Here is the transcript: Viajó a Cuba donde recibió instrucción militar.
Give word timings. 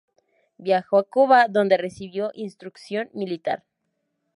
Viajó 0.57 0.97
a 0.97 1.03
Cuba 1.03 1.45
donde 1.47 1.77
recibió 1.77 2.31
instrucción 2.33 3.11
militar. 3.13 3.63